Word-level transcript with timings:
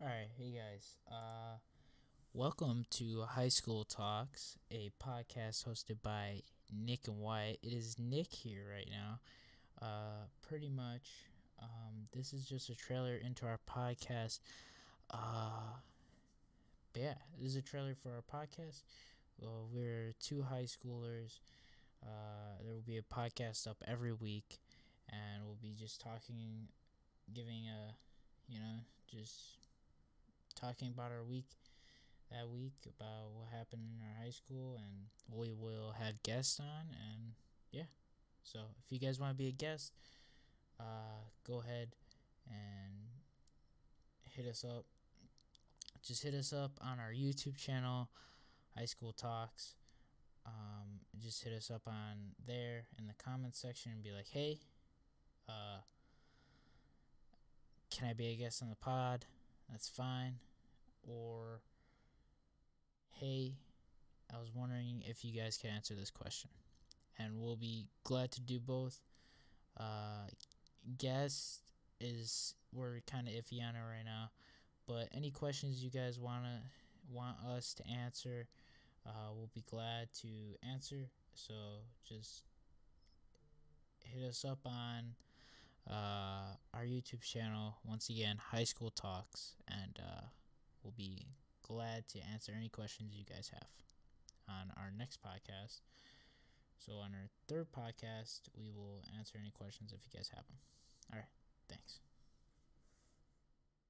All 0.00 0.06
right, 0.06 0.28
hey 0.38 0.52
guys. 0.52 0.94
Uh, 1.10 1.56
welcome 2.32 2.86
to 2.90 3.22
High 3.22 3.48
School 3.48 3.84
Talks, 3.84 4.56
a 4.70 4.92
podcast 5.02 5.66
hosted 5.66 5.96
by 6.04 6.42
Nick 6.72 7.08
and 7.08 7.18
Wyatt. 7.18 7.58
It 7.64 7.72
is 7.72 7.96
Nick 7.98 8.32
here 8.32 8.64
right 8.72 8.88
now. 8.88 9.18
Uh, 9.82 10.26
pretty 10.48 10.68
much, 10.68 11.08
um, 11.60 12.04
this 12.14 12.32
is 12.32 12.44
just 12.44 12.70
a 12.70 12.76
trailer 12.76 13.16
into 13.16 13.44
our 13.44 13.58
podcast. 13.68 14.38
Uh, 15.10 15.80
yeah, 16.94 17.14
this 17.40 17.50
is 17.50 17.56
a 17.56 17.62
trailer 17.62 17.96
for 18.00 18.10
our 18.10 18.22
podcast. 18.22 18.82
Well, 19.40 19.68
we're 19.72 20.14
two 20.20 20.42
high 20.42 20.66
schoolers. 20.66 21.40
Uh, 22.04 22.62
there 22.64 22.72
will 22.72 22.82
be 22.86 22.98
a 22.98 23.02
podcast 23.02 23.66
up 23.66 23.82
every 23.84 24.12
week, 24.12 24.60
and 25.10 25.44
we'll 25.44 25.58
be 25.60 25.74
just 25.76 26.00
talking, 26.00 26.68
giving 27.34 27.66
a, 27.66 27.96
you 28.48 28.60
know, 28.60 28.84
just 29.10 29.67
talking 30.58 30.88
about 30.88 31.12
our 31.12 31.22
week 31.22 31.46
that 32.30 32.48
week 32.48 32.74
about 32.86 33.30
what 33.32 33.48
happened 33.50 33.82
in 33.82 34.04
our 34.04 34.24
high 34.24 34.30
school 34.30 34.76
and 34.76 35.06
we 35.32 35.52
will 35.52 35.94
have 35.98 36.22
guests 36.22 36.60
on 36.60 36.86
and 36.90 37.32
yeah. 37.72 37.88
So 38.42 38.60
if 38.84 38.92
you 38.92 38.98
guys 38.98 39.20
want 39.20 39.32
to 39.32 39.36
be 39.36 39.48
a 39.48 39.52
guest 39.52 39.92
uh, 40.80 41.22
go 41.46 41.60
ahead 41.60 41.88
and 42.46 42.94
hit 44.34 44.46
us 44.46 44.64
up. 44.64 44.84
Just 46.02 46.22
hit 46.22 46.34
us 46.34 46.52
up 46.52 46.72
on 46.80 46.98
our 47.00 47.12
youtube 47.12 47.56
channel 47.56 48.08
high 48.76 48.84
school 48.84 49.12
talks. 49.12 49.74
Um, 50.46 51.00
just 51.20 51.44
hit 51.44 51.52
us 51.52 51.70
up 51.70 51.82
on 51.86 52.34
there 52.46 52.86
in 52.98 53.06
the 53.06 53.14
comments 53.22 53.60
section 53.60 53.92
and 53.92 54.02
be 54.02 54.12
like 54.12 54.28
hey 54.32 54.60
uh, 55.48 55.80
can 57.90 58.08
i 58.08 58.12
be 58.12 58.28
a 58.28 58.36
guest 58.36 58.62
on 58.62 58.70
the 58.70 58.76
pod? 58.76 59.26
That's 59.70 59.88
fine 59.88 60.36
or 61.08 61.60
hey, 63.12 63.54
I 64.32 64.38
was 64.38 64.50
wondering 64.54 65.02
if 65.06 65.24
you 65.24 65.32
guys 65.32 65.56
can 65.56 65.70
answer 65.70 65.94
this 65.94 66.10
question. 66.10 66.50
And 67.18 67.40
we'll 67.40 67.56
be 67.56 67.86
glad 68.04 68.30
to 68.32 68.40
do 68.40 68.60
both. 68.60 69.00
Uh, 69.78 70.28
guest 70.98 71.60
is 72.00 72.54
we're 72.72 73.00
kind 73.10 73.26
of 73.26 73.34
iffy 73.34 73.60
on 73.60 73.74
it 73.74 73.80
right 73.80 74.04
now, 74.04 74.30
but 74.86 75.08
any 75.12 75.30
questions 75.30 75.82
you 75.82 75.90
guys 75.90 76.18
wanna 76.18 76.62
want 77.12 77.36
us 77.44 77.74
to 77.74 77.86
answer, 77.88 78.46
uh, 79.06 79.32
we'll 79.34 79.50
be 79.52 79.64
glad 79.68 80.08
to 80.20 80.28
answer. 80.70 81.10
So 81.34 81.54
just 82.08 82.42
hit 84.04 84.22
us 84.22 84.44
up 84.44 84.60
on 84.64 85.14
uh, 85.90 86.54
our 86.74 86.84
YouTube 86.84 87.22
channel. 87.22 87.76
Once 87.84 88.08
again, 88.08 88.38
High 88.50 88.64
School 88.64 88.90
Talks, 88.90 89.54
and 89.66 89.98
uh, 90.00 90.26
we'll 90.82 90.94
be 90.96 91.26
glad 91.62 92.08
to 92.08 92.18
answer 92.32 92.52
any 92.56 92.68
questions 92.68 93.14
you 93.14 93.24
guys 93.24 93.50
have 93.52 93.68
on 94.48 94.72
our 94.76 94.90
next 94.96 95.20
podcast. 95.22 95.80
So, 96.78 96.94
on 96.94 97.12
our 97.14 97.28
third 97.48 97.66
podcast, 97.72 98.48
we 98.56 98.70
will 98.70 99.02
answer 99.18 99.36
any 99.40 99.50
questions 99.50 99.92
if 99.92 100.00
you 100.06 100.16
guys 100.16 100.30
have 100.34 100.46
them. 100.46 100.58
All 101.12 101.18
right. 101.18 101.37